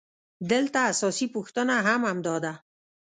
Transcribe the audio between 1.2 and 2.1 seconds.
پوښتنه هم